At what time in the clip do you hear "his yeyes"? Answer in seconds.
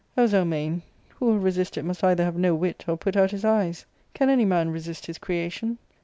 3.29-3.85